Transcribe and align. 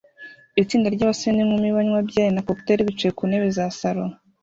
Itsinda 0.61 0.87
ry'abasore 0.95 1.33
n'inkumi 1.35 1.69
banywa 1.77 1.99
byeri 2.09 2.31
na 2.33 2.45
cocktail 2.47 2.79
bicaye 2.87 3.11
ku 3.17 3.23
ntebe 3.29 3.47
za 3.57 3.65
salo 3.79 4.05